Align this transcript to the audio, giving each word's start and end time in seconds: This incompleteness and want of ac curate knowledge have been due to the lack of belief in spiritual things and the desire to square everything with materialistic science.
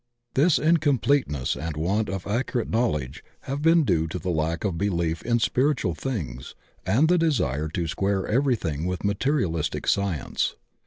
This 0.33 0.57
incompleteness 0.57 1.55
and 1.55 1.77
want 1.77 2.09
of 2.09 2.25
ac 2.25 2.45
curate 2.45 2.69
knowledge 2.71 3.23
have 3.41 3.61
been 3.61 3.83
due 3.83 4.07
to 4.07 4.17
the 4.17 4.31
lack 4.31 4.63
of 4.63 4.75
belief 4.75 5.21
in 5.21 5.37
spiritual 5.37 5.93
things 5.93 6.55
and 6.87 7.07
the 7.07 7.19
desire 7.19 7.67
to 7.67 7.87
square 7.87 8.25
everything 8.25 8.87
with 8.87 9.05
materialistic 9.05 9.85
science. 9.85 10.55